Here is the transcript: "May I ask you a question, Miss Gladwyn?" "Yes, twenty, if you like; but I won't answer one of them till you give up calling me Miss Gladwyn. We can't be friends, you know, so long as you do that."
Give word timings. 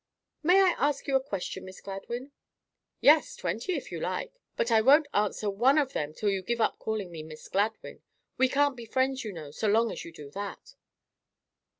"May 0.41 0.59
I 0.59 0.71
ask 0.79 1.05
you 1.05 1.15
a 1.15 1.21
question, 1.21 1.63
Miss 1.63 1.79
Gladwyn?" 1.79 2.31
"Yes, 3.01 3.35
twenty, 3.35 3.75
if 3.75 3.91
you 3.91 3.99
like; 3.99 4.33
but 4.55 4.71
I 4.71 4.81
won't 4.81 5.05
answer 5.13 5.47
one 5.47 5.77
of 5.77 5.93
them 5.93 6.11
till 6.11 6.29
you 6.29 6.41
give 6.41 6.59
up 6.59 6.79
calling 6.79 7.11
me 7.11 7.21
Miss 7.21 7.47
Gladwyn. 7.47 8.01
We 8.35 8.49
can't 8.49 8.75
be 8.75 8.85
friends, 8.85 9.23
you 9.23 9.31
know, 9.31 9.51
so 9.51 9.67
long 9.67 9.91
as 9.91 10.03
you 10.03 10.11
do 10.11 10.31
that." 10.31 10.73